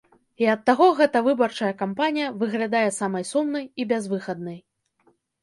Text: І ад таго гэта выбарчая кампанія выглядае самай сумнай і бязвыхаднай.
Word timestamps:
І 0.43 0.47
ад 0.53 0.61
таго 0.69 0.85
гэта 0.99 1.21
выбарчая 1.27 1.69
кампанія 1.81 2.31
выглядае 2.41 2.83
самай 2.99 3.29
сумнай 3.33 3.69
і 3.79 3.87
бязвыхаднай. 3.95 4.59